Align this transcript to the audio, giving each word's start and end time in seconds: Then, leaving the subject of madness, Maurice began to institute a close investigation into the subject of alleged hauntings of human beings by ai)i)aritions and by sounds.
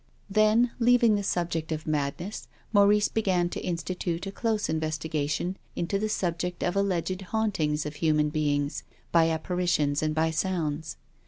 Then, 0.31 0.71
leaving 0.79 1.13
the 1.13 1.21
subject 1.21 1.71
of 1.71 1.85
madness, 1.85 2.47
Maurice 2.73 3.07
began 3.07 3.49
to 3.49 3.61
institute 3.61 4.25
a 4.25 4.31
close 4.31 4.67
investigation 4.67 5.57
into 5.75 5.99
the 5.99 6.09
subject 6.09 6.63
of 6.63 6.75
alleged 6.75 7.21
hauntings 7.21 7.85
of 7.85 7.97
human 7.97 8.29
beings 8.29 8.83
by 9.11 9.27
ai)i)aritions 9.27 10.01
and 10.01 10.15
by 10.15 10.31
sounds. 10.31 10.97